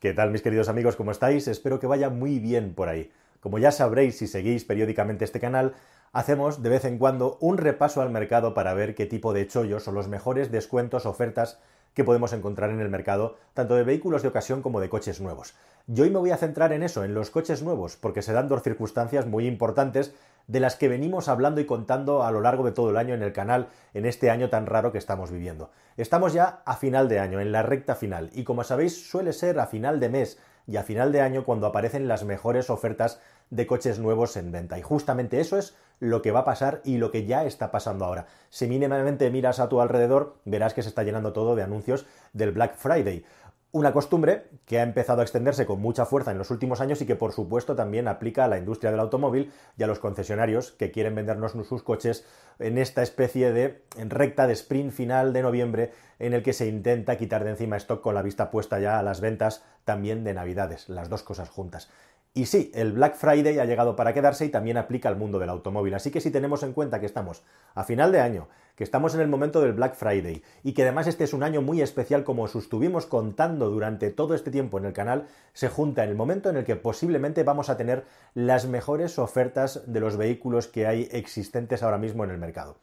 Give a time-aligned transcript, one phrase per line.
[0.00, 0.94] ¿Qué tal mis queridos amigos?
[0.94, 1.48] ¿Cómo estáis?
[1.48, 3.10] Espero que vaya muy bien por ahí.
[3.40, 5.74] Como ya sabréis si seguís periódicamente este canal,
[6.12, 9.82] hacemos de vez en cuando un repaso al mercado para ver qué tipo de chollos
[9.82, 11.58] son los mejores descuentos, ofertas
[11.98, 15.54] que podemos encontrar en el mercado, tanto de vehículos de ocasión como de coches nuevos.
[15.88, 18.46] Y hoy me voy a centrar en eso, en los coches nuevos, porque se dan
[18.46, 20.14] dos circunstancias muy importantes
[20.46, 23.22] de las que venimos hablando y contando a lo largo de todo el año en
[23.24, 25.72] el canal, en este año tan raro que estamos viviendo.
[25.96, 29.58] Estamos ya a final de año, en la recta final, y como sabéis suele ser
[29.58, 30.38] a final de mes
[30.68, 34.78] y a final de año cuando aparecen las mejores ofertas de coches nuevos en venta.
[34.78, 38.04] Y justamente eso es lo que va a pasar y lo que ya está pasando
[38.04, 38.26] ahora.
[38.50, 42.52] Si mínimamente miras a tu alrededor, verás que se está llenando todo de anuncios del
[42.52, 43.24] Black Friday.
[43.70, 47.06] Una costumbre que ha empezado a extenderse con mucha fuerza en los últimos años y
[47.06, 50.90] que por supuesto también aplica a la industria del automóvil y a los concesionarios que
[50.90, 52.24] quieren vendernos sus coches
[52.58, 57.18] en esta especie de recta de sprint final de noviembre en el que se intenta
[57.18, 60.88] quitar de encima stock con la vista puesta ya a las ventas también de Navidades,
[60.88, 61.90] las dos cosas juntas.
[62.38, 65.48] Y sí, el Black Friday ha llegado para quedarse y también aplica al mundo del
[65.48, 65.92] automóvil.
[65.94, 67.42] Así que si tenemos en cuenta que estamos
[67.74, 71.08] a final de año, que estamos en el momento del Black Friday y que además
[71.08, 74.84] este es un año muy especial como os estuvimos contando durante todo este tiempo en
[74.84, 78.04] el canal, se junta en el momento en el que posiblemente vamos a tener
[78.34, 82.76] las mejores ofertas de los vehículos que hay existentes ahora mismo en el mercado.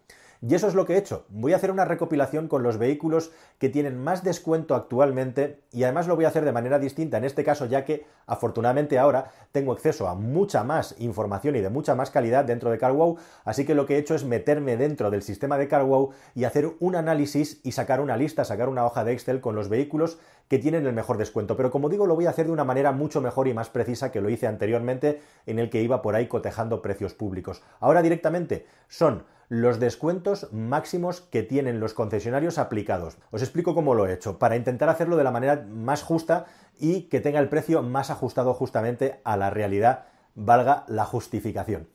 [0.47, 1.25] Y eso es lo que he hecho.
[1.29, 6.07] Voy a hacer una recopilación con los vehículos que tienen más descuento actualmente y además
[6.07, 9.71] lo voy a hacer de manera distinta en este caso ya que afortunadamente ahora tengo
[9.71, 13.73] acceso a mucha más información y de mucha más calidad dentro de CarWow, así que
[13.73, 17.59] lo que he hecho es meterme dentro del sistema de CarWow y hacer un análisis
[17.63, 20.93] y sacar una lista, sacar una hoja de Excel con los vehículos que tienen el
[20.93, 21.57] mejor descuento.
[21.57, 24.11] Pero como digo, lo voy a hacer de una manera mucho mejor y más precisa
[24.11, 27.63] que lo hice anteriormente en el que iba por ahí cotejando precios públicos.
[27.79, 33.17] Ahora directamente son los descuentos máximos que tienen los concesionarios aplicados.
[33.31, 36.45] Os explico cómo lo he hecho, para intentar hacerlo de la manera más justa
[36.79, 41.88] y que tenga el precio más ajustado justamente a la realidad, valga la justificación.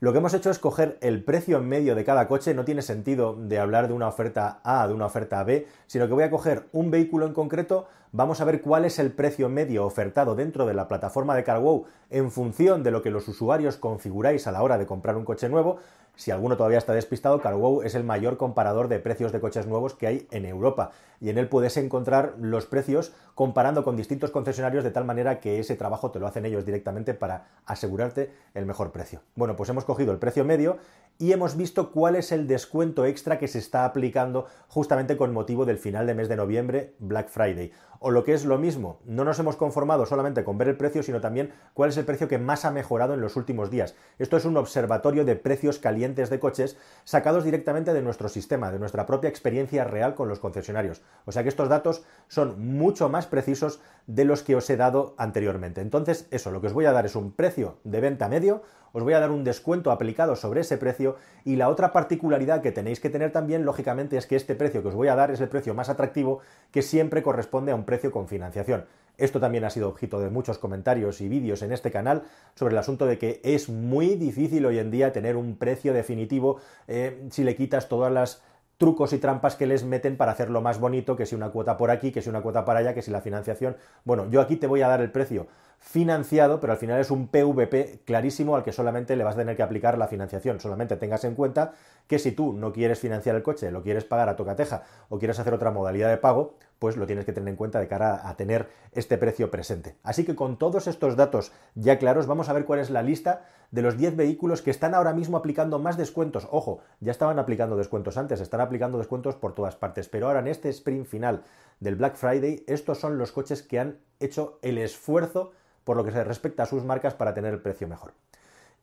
[0.00, 2.82] Lo que hemos hecho es coger el precio en medio de cada coche, no tiene
[2.82, 6.30] sentido de hablar de una oferta A, de una oferta B, sino que voy a
[6.30, 10.66] coger un vehículo en concreto, vamos a ver cuál es el precio medio ofertado dentro
[10.66, 14.62] de la plataforma de CarWow en función de lo que los usuarios configuráis a la
[14.62, 15.78] hora de comprar un coche nuevo
[16.18, 19.94] si alguno todavía está despistado, CarWow es el mayor comparador de precios de coches nuevos
[19.94, 20.90] que hay en Europa
[21.20, 25.60] y en él puedes encontrar los precios comparando con distintos concesionarios de tal manera que
[25.60, 29.20] ese trabajo te lo hacen ellos directamente para asegurarte el mejor precio.
[29.36, 30.78] Bueno, pues hemos cogido el precio medio
[31.18, 35.66] y hemos visto cuál es el descuento extra que se está aplicando justamente con motivo
[35.66, 37.72] del final de mes de noviembre, Black Friday.
[37.98, 41.02] O lo que es lo mismo, no nos hemos conformado solamente con ver el precio,
[41.02, 43.96] sino también cuál es el precio que más ha mejorado en los últimos días.
[44.20, 48.78] Esto es un observatorio de precios calientes de coches sacados directamente de nuestro sistema, de
[48.78, 51.02] nuestra propia experiencia real con los concesionarios.
[51.24, 55.16] O sea que estos datos son mucho más precisos de los que os he dado
[55.18, 55.80] anteriormente.
[55.80, 58.62] Entonces, eso, lo que os voy a dar es un precio de venta medio,
[58.92, 62.72] os voy a dar un descuento aplicado sobre ese precio y la otra particularidad que
[62.72, 65.40] tenéis que tener también, lógicamente, es que este precio que os voy a dar es
[65.40, 66.40] el precio más atractivo
[66.70, 68.84] que siempre corresponde a un precio con financiación.
[69.16, 72.22] Esto también ha sido objeto de muchos comentarios y vídeos en este canal
[72.54, 76.60] sobre el asunto de que es muy difícil hoy en día tener un precio definitivo
[76.86, 78.42] eh, si le quitas todas las
[78.78, 81.90] trucos y trampas que les meten para hacerlo más bonito, que si una cuota por
[81.90, 83.76] aquí, que si una cuota para allá, que si la financiación.
[84.04, 85.48] Bueno, yo aquí te voy a dar el precio
[85.78, 89.56] financiado, pero al final es un PVP clarísimo al que solamente le vas a tener
[89.56, 90.60] que aplicar la financiación.
[90.60, 91.72] Solamente tengas en cuenta
[92.06, 95.38] que si tú no quieres financiar el coche, lo quieres pagar a tocateja o quieres
[95.38, 98.36] hacer otra modalidad de pago, pues lo tienes que tener en cuenta de cara a
[98.36, 99.96] tener este precio presente.
[100.02, 103.46] Así que con todos estos datos ya claros, vamos a ver cuál es la lista
[103.70, 106.48] de los 10 vehículos que están ahora mismo aplicando más descuentos.
[106.50, 110.48] Ojo, ya estaban aplicando descuentos antes, están aplicando descuentos por todas partes, pero ahora en
[110.48, 111.42] este sprint final
[111.80, 115.52] del Black Friday, estos son los coches que han hecho el esfuerzo
[115.88, 118.12] por lo que se respecta a sus marcas para tener el precio mejor.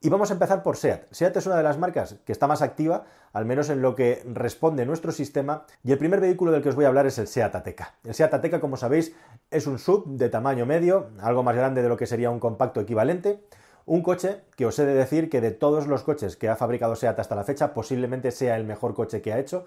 [0.02, 1.04] Y vamos a empezar por SEAT.
[1.12, 4.24] SEAT es una de las marcas que está más activa, al menos en lo que
[4.26, 7.28] responde nuestro sistema, y el primer vehículo del que os voy a hablar es el
[7.28, 7.94] SEAT Ateca.
[8.04, 9.16] El SEAT Ateca, como sabéis,
[9.52, 12.82] es un sub de tamaño medio, algo más grande de lo que sería un compacto
[12.82, 13.44] equivalente,
[13.86, 16.96] un coche que os he de decir que de todos los coches que ha fabricado
[16.96, 19.66] SEAT hasta la fecha, posiblemente sea el mejor coche que ha hecho,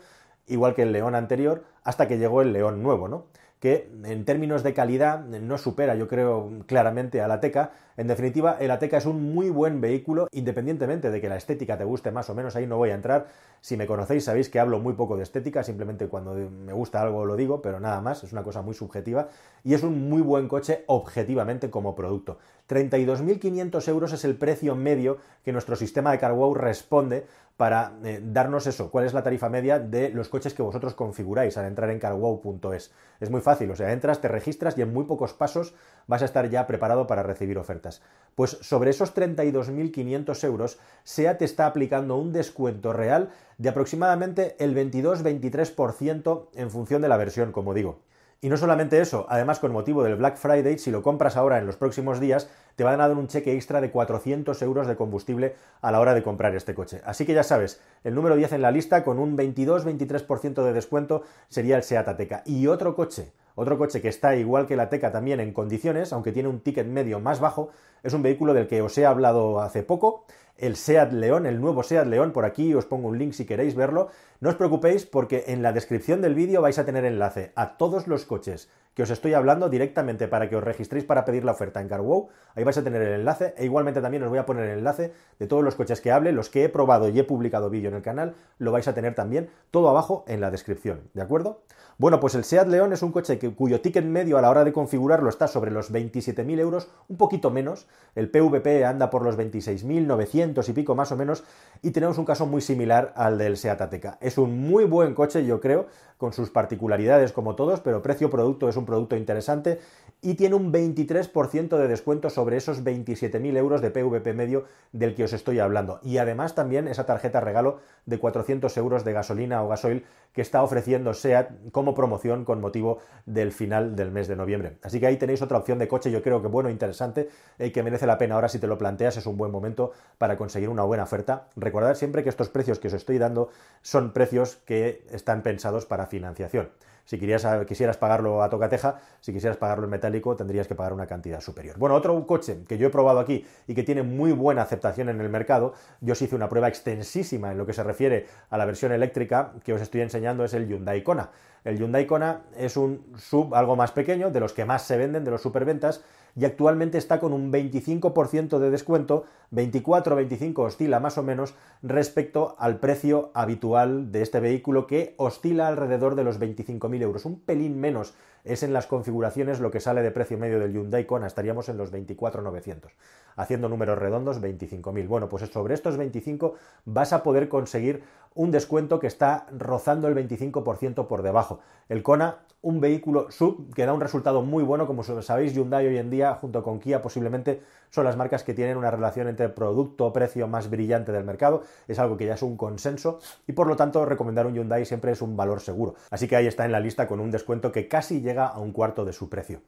[0.48, 3.26] igual que el León anterior, hasta que llegó el León nuevo, ¿no?
[3.60, 7.72] Que en términos de calidad no supera, yo creo, claramente al Ateca.
[7.96, 11.84] En definitiva, el Ateca es un muy buen vehículo, independientemente de que la estética te
[11.84, 13.26] guste más o menos, ahí no voy a entrar.
[13.60, 17.24] Si me conocéis sabéis que hablo muy poco de estética, simplemente cuando me gusta algo
[17.24, 19.28] lo digo, pero nada más, es una cosa muy subjetiva.
[19.64, 22.38] Y es un muy buen coche objetivamente como producto.
[22.68, 27.26] 32.500 euros es el precio medio que nuestro sistema de CarWow responde
[27.58, 31.58] para eh, darnos eso, cuál es la tarifa media de los coches que vosotros configuráis
[31.58, 32.92] al entrar en carwow.es.
[33.18, 35.74] Es muy fácil, o sea, entras, te registras y en muy pocos pasos
[36.06, 38.00] vas a estar ya preparado para recibir ofertas.
[38.36, 46.50] Pues sobre esos 32.500 euros, SEAT está aplicando un descuento real de aproximadamente el 22-23%
[46.54, 47.98] en función de la versión, como digo.
[48.40, 51.66] Y no solamente eso, además con motivo del Black Friday, si lo compras ahora en
[51.66, 55.56] los próximos días, te van a dar un cheque extra de 400 euros de combustible
[55.80, 57.00] a la hora de comprar este coche.
[57.04, 61.24] Así que ya sabes, el número 10 en la lista con un 22-23% de descuento
[61.48, 62.44] sería el Seat Ateca.
[62.46, 66.30] Y otro coche, otro coche que está igual que la Ateca también en condiciones, aunque
[66.30, 67.70] tiene un ticket medio más bajo,
[68.04, 70.24] es un vehículo del que os he hablado hace poco
[70.58, 73.74] el SEAT León, el nuevo SEAT León, por aquí os pongo un link si queréis
[73.74, 74.08] verlo.
[74.40, 78.06] No os preocupéis porque en la descripción del vídeo vais a tener enlace a todos
[78.06, 81.80] los coches que os estoy hablando directamente para que os registréis para pedir la oferta
[81.80, 82.30] en CarWow.
[82.56, 85.12] Ahí vais a tener el enlace e igualmente también os voy a poner el enlace
[85.38, 87.96] de todos los coches que hable, los que he probado y he publicado vídeo en
[87.96, 91.62] el canal, lo vais a tener también todo abajo en la descripción, ¿de acuerdo?
[92.00, 94.72] Bueno, pues el SEAT León es un coche cuyo ticket medio a la hora de
[94.72, 97.88] configurarlo está sobre los 27.000 euros, un poquito menos.
[98.14, 101.42] El PVP anda por los 26.900 y pico más o menos.
[101.82, 104.16] Y tenemos un caso muy similar al del SEAT Ateca.
[104.20, 108.76] Es un muy buen coche, yo creo, con sus particularidades como todos, pero precio-producto es
[108.76, 109.80] un producto interesante
[110.20, 115.24] y tiene un 23% de descuento sobre esos 27.000 euros de PVP medio del que
[115.24, 116.00] os estoy hablando.
[116.02, 120.62] Y además también esa tarjeta regalo de 400 euros de gasolina o gasoil que está
[120.62, 124.78] ofreciendo SEAT como promoción con motivo del final del mes de noviembre.
[124.82, 127.72] Así que ahí tenéis otra opción de coche, yo creo que bueno, interesante y eh,
[127.72, 130.68] que merece la pena ahora si te lo planteas, es un buen momento para conseguir
[130.68, 131.48] una buena oferta.
[131.56, 133.50] Recordad siempre que estos precios que os estoy dando
[133.82, 136.70] son precios que están pensados para financiación.
[137.08, 141.40] Si quisieras pagarlo a tocateja, si quisieras pagarlo en metálico, tendrías que pagar una cantidad
[141.40, 141.78] superior.
[141.78, 145.18] Bueno, otro coche que yo he probado aquí y que tiene muy buena aceptación en
[145.22, 145.72] el mercado,
[146.02, 149.54] yo os hice una prueba extensísima en lo que se refiere a la versión eléctrica
[149.64, 151.30] que os estoy enseñando, es el Hyundai Kona.
[151.64, 155.24] El Hyundai Kona es un sub algo más pequeño, de los que más se venden,
[155.24, 156.04] de los superventas,
[156.36, 162.78] y actualmente está con un 25% de descuento, 24-25 oscila más o menos respecto al
[162.78, 168.14] precio habitual de este vehículo que oscila alrededor de los 25.000 euros, un pelín menos
[168.44, 171.76] es en las configuraciones lo que sale de precio medio del Hyundai Kona, estaríamos en
[171.76, 172.90] los 24.900.
[173.36, 175.06] Haciendo números redondos, 25.000.
[175.06, 176.54] Bueno, pues sobre estos 25
[176.84, 178.02] vas a poder conseguir
[178.34, 181.60] un descuento que está rozando el 25% por debajo.
[181.88, 185.98] El Kona, un vehículo sub que da un resultado muy bueno, como sabéis, Hyundai hoy
[185.98, 190.46] en día, junto con Kia, posiblemente son las marcas que tienen una relación entre producto-precio
[190.48, 191.62] más brillante del mercado.
[191.86, 195.12] Es algo que ya es un consenso y por lo tanto recomendar un Hyundai siempre
[195.12, 195.94] es un valor seguro.
[196.10, 198.72] Así que ahí está en la lista con un descuento que casi llega a un
[198.72, 199.62] cuarto de su precio.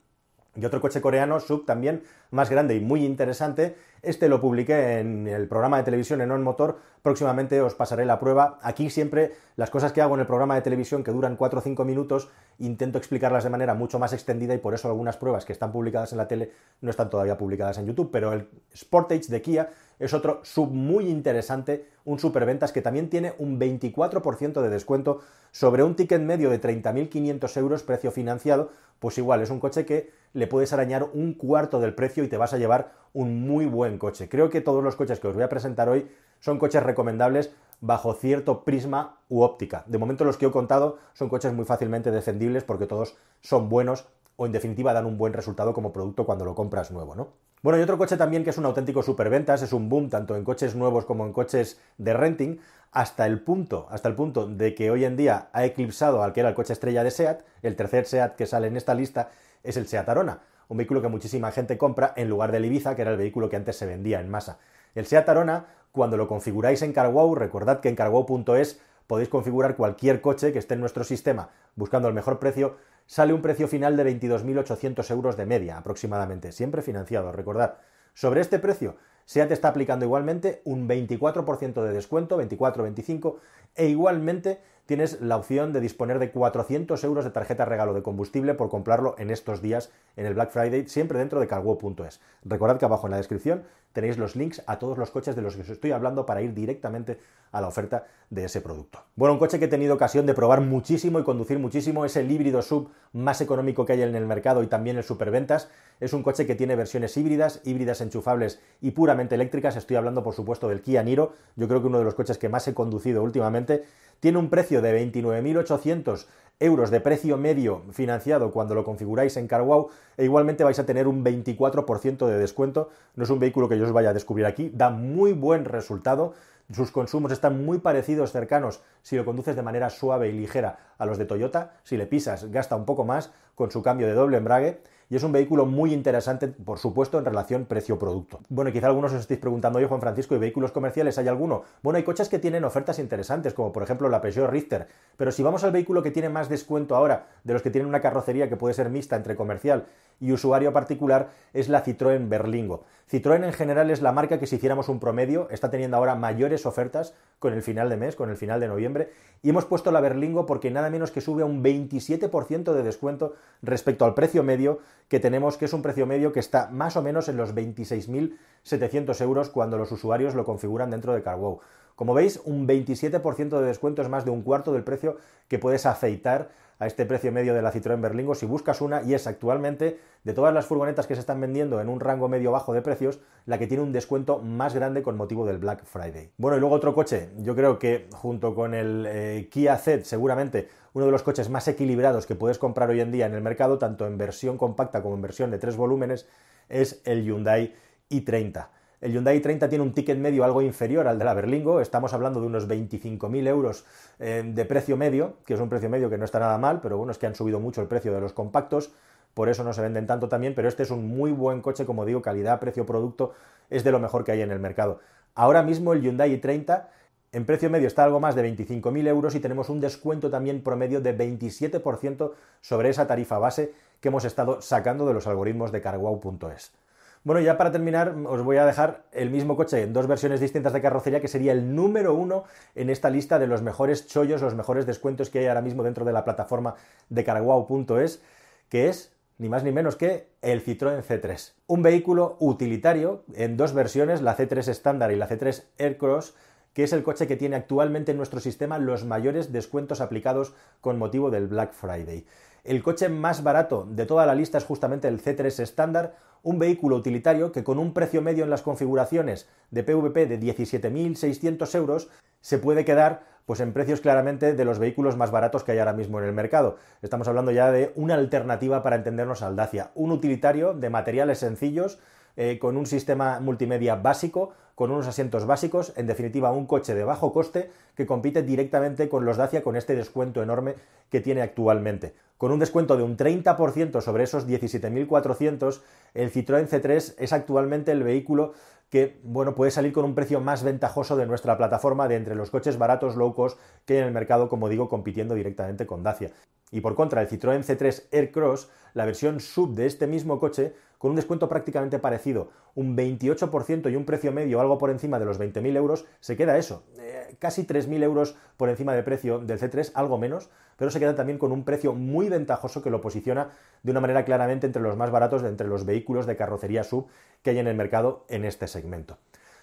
[0.56, 3.76] Y otro coche coreano, sub también, más grande y muy interesante.
[4.02, 6.78] Este lo publiqué en el programa de televisión en On Motor.
[7.02, 8.58] Próximamente os pasaré la prueba.
[8.62, 11.62] Aquí siempre las cosas que hago en el programa de televisión que duran 4 o
[11.62, 15.52] 5 minutos, intento explicarlas de manera mucho más extendida y por eso algunas pruebas que
[15.52, 16.50] están publicadas en la tele
[16.80, 18.10] no están todavía publicadas en YouTube.
[18.10, 19.68] Pero el Sportage de Kia
[19.98, 25.20] es otro sub muy interesante, un superventas que también tiene un 24% de descuento
[25.50, 30.10] sobre un ticket medio de 30.500 euros precio financiado, pues igual es un coche que
[30.32, 33.98] le puedes arañar un cuarto del precio y te vas a llevar un muy buen
[33.98, 34.28] coche.
[34.28, 36.10] Creo que todos los coches que os voy a presentar hoy
[36.40, 39.84] son coches recomendables bajo cierto prisma u óptica.
[39.86, 44.06] De momento los que he contado son coches muy fácilmente defendibles porque todos son buenos
[44.36, 47.28] o en definitiva dan un buen resultado como producto cuando lo compras nuevo, ¿no?
[47.62, 50.44] Bueno, y otro coche también que es un auténtico superventas, es un boom tanto en
[50.44, 52.58] coches nuevos como en coches de renting,
[52.90, 56.40] hasta el punto, hasta el punto de que hoy en día ha eclipsado al que
[56.40, 59.28] era el coche estrella de SEAT, el tercer SEAT que sale en esta lista
[59.62, 63.02] es el SEAT Arona, un vehículo que muchísima gente compra en lugar del Ibiza, que
[63.02, 64.58] era el vehículo que antes se vendía en masa.
[64.94, 70.22] El SEAT Arona, cuando lo configuráis en CarWow, recordad que en carwow.es podéis configurar cualquier
[70.22, 74.04] coche que esté en nuestro sistema buscando el mejor precio sale un precio final de
[74.04, 77.78] 22.800 euros de media aproximadamente, siempre financiado, recordad.
[78.14, 83.36] Sobre este precio, SEAT está aplicando igualmente un 24% de descuento, 24-25,
[83.74, 84.60] e igualmente
[84.90, 89.14] tienes la opción de disponer de 400 euros de tarjeta regalo de combustible por comprarlo
[89.18, 92.20] en estos días en el Black Friday, siempre dentro de cargo.es.
[92.44, 95.54] Recordad que abajo en la descripción tenéis los links a todos los coches de los
[95.54, 97.20] que os estoy hablando para ir directamente
[97.52, 99.00] a la oferta de ese producto.
[99.14, 102.30] Bueno, un coche que he tenido ocasión de probar muchísimo y conducir muchísimo es el
[102.30, 105.68] híbrido sub más económico que hay en el mercado y también el superventas.
[106.00, 109.76] Es un coche que tiene versiones híbridas, híbridas enchufables y puramente eléctricas.
[109.76, 111.34] Estoy hablando, por supuesto, del Kia Niro.
[111.56, 113.84] Yo creo que uno de los coches que más he conducido últimamente.
[114.20, 116.26] Tiene un precio de 29.800
[116.60, 121.08] euros de precio medio financiado cuando lo configuráis en CarWow e igualmente vais a tener
[121.08, 122.90] un 24% de descuento.
[123.16, 126.34] No es un vehículo que yo os vaya a descubrir aquí, da muy buen resultado
[126.72, 131.06] sus consumos están muy parecidos, cercanos, si lo conduces de manera suave y ligera a
[131.06, 131.72] los de Toyota.
[131.82, 135.24] Si le pisas, gasta un poco más con su cambio de doble embrague y es
[135.24, 138.38] un vehículo muy interesante, por supuesto, en relación precio-producto.
[138.48, 141.64] Bueno, quizá algunos os estéis preguntando, oye Juan Francisco, ¿y vehículos comerciales hay alguno?
[141.82, 144.86] Bueno, hay coches que tienen ofertas interesantes, como por ejemplo la Peugeot Richter,
[145.16, 148.00] pero si vamos al vehículo que tiene más descuento ahora de los que tienen una
[148.00, 149.84] carrocería que puede ser mixta entre comercial
[150.20, 152.84] y usuario particular, es la Citroën Berlingo.
[153.10, 156.64] Citroën en general es la marca que si hiciéramos un promedio está teniendo ahora mayores
[156.66, 159.10] ofertas con el final de mes, con el final de noviembre,
[159.42, 163.34] y hemos puesto la Berlingo porque nada menos que sube a un 27% de descuento
[163.62, 164.78] respecto al precio medio
[165.10, 169.20] que tenemos, que es un precio medio que está más o menos en los 26.700
[169.22, 171.58] euros cuando los usuarios lo configuran dentro de CarWow.
[171.96, 175.16] Como veis, un 27% de descuento es más de un cuarto del precio
[175.48, 176.50] que puedes afeitar
[176.80, 180.32] a este precio medio de la Citroën Berlingo si buscas una y es actualmente de
[180.32, 183.58] todas las furgonetas que se están vendiendo en un rango medio bajo de precios la
[183.58, 186.32] que tiene un descuento más grande con motivo del Black Friday.
[186.38, 190.68] Bueno, y luego otro coche, yo creo que junto con el eh, Kia Z seguramente
[190.94, 193.78] uno de los coches más equilibrados que puedes comprar hoy en día en el mercado,
[193.78, 196.26] tanto en versión compacta como en versión de tres volúmenes,
[196.68, 197.74] es el Hyundai
[198.10, 198.68] i30.
[199.00, 202.38] El Hyundai i30 tiene un ticket medio algo inferior al de la Berlingo, estamos hablando
[202.38, 203.86] de unos 25.000 euros
[204.18, 206.98] eh, de precio medio, que es un precio medio que no está nada mal, pero
[206.98, 208.92] bueno, es que han subido mucho el precio de los compactos,
[209.32, 212.04] por eso no se venden tanto también, pero este es un muy buen coche, como
[212.04, 213.32] digo, calidad, precio, producto,
[213.70, 215.00] es de lo mejor que hay en el mercado.
[215.34, 216.84] Ahora mismo el Hyundai i30
[217.32, 221.00] en precio medio está algo más de 25.000 euros y tenemos un descuento también promedio
[221.00, 226.72] de 27% sobre esa tarifa base que hemos estado sacando de los algoritmos de carwow.es.
[227.22, 230.72] Bueno, ya para terminar, os voy a dejar el mismo coche en dos versiones distintas
[230.72, 234.54] de carrocería, que sería el número uno en esta lista de los mejores chollos, los
[234.54, 236.76] mejores descuentos que hay ahora mismo dentro de la plataforma
[237.10, 238.22] de carwow.es,
[238.70, 241.52] que es ni más ni menos que el Citroën C3.
[241.66, 246.34] Un vehículo utilitario en dos versiones, la C3 estándar y la C3 Aircross,
[246.72, 250.98] que es el coche que tiene actualmente en nuestro sistema los mayores descuentos aplicados con
[250.98, 252.24] motivo del Black Friday.
[252.64, 256.96] El coche más barato de toda la lista es justamente el C3 estándar, un vehículo
[256.96, 262.08] utilitario que con un precio medio en las configuraciones de PVP de 17.600 euros
[262.40, 265.92] se puede quedar pues en precios claramente de los vehículos más baratos que hay ahora
[265.92, 266.76] mismo en el mercado.
[267.02, 271.98] Estamos hablando ya de una alternativa para entendernos al Dacia, un utilitario de materiales sencillos,
[272.36, 277.04] eh, con un sistema multimedia básico, con unos asientos básicos, en definitiva un coche de
[277.04, 280.74] bajo coste que compite directamente con los Dacia con este descuento enorme
[281.10, 282.14] que tiene actualmente.
[282.38, 285.82] Con un descuento de un 30% sobre esos 17.400,
[286.14, 288.54] el Citroën C3 es actualmente el vehículo
[288.88, 292.50] que bueno, puede salir con un precio más ventajoso de nuestra plataforma de entre los
[292.50, 296.32] coches baratos low cost que hay en el mercado, como digo, compitiendo directamente con Dacia.
[296.72, 301.12] Y por contra, el Citroën C3 Aircross, la versión sub de este mismo coche, con
[301.12, 305.40] un descuento prácticamente parecido, un 28% y un precio medio algo por encima de los
[305.40, 309.92] 20.000 euros, se queda eso, eh, casi 3.000 euros por encima de precio del C3,
[309.94, 313.48] algo menos, pero se queda también con un precio muy ventajoso que lo posiciona
[313.82, 317.06] de una manera claramente entre los más baratos de entre los vehículos de carrocería sub
[317.42, 319.16] que hay en el mercado en este segmento.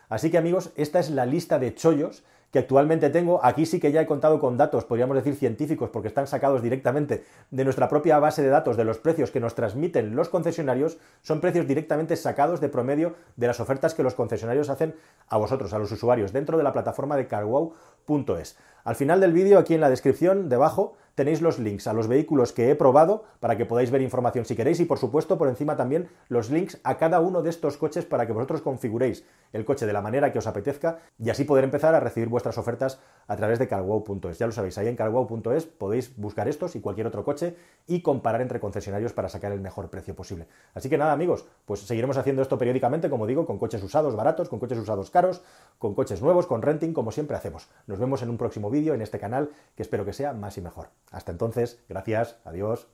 [0.09, 2.23] Así que amigos, esta es la lista de chollos
[2.57, 3.43] actualmente tengo.
[3.43, 7.23] Aquí sí que ya he contado con datos, podríamos decir científicos, porque están sacados directamente
[7.51, 10.97] de nuestra propia base de datos de los precios que nos transmiten los concesionarios.
[11.21, 14.95] Son precios directamente sacados de promedio de las ofertas que los concesionarios hacen
[15.27, 18.57] a vosotros, a los usuarios, dentro de la plataforma de carwow.es.
[18.83, 22.53] Al final del vídeo, aquí en la descripción, debajo, tenéis los links a los vehículos
[22.53, 25.75] que he probado para que podáis ver información si queréis y por supuesto por encima
[25.75, 29.87] también los links a cada uno de estos coches para que vosotros configuréis el coche
[29.87, 33.35] de la manera que os apetezca y así poder empezar a recibir vuestras ofertas a
[33.35, 34.37] través de carwow.es.
[34.37, 37.55] Ya lo sabéis, ahí en carwow.es podéis buscar estos y cualquier otro coche
[37.87, 40.47] y comparar entre concesionarios para sacar el mejor precio posible.
[40.75, 44.49] Así que nada amigos, pues seguiremos haciendo esto periódicamente, como digo, con coches usados baratos,
[44.49, 45.41] con coches usados caros,
[45.79, 47.69] con coches nuevos, con renting, como siempre hacemos.
[47.87, 50.61] Nos vemos en un próximo vídeo en este canal que espero que sea más y
[50.61, 50.89] mejor.
[51.11, 52.87] Hasta entonces, gracias, adiós.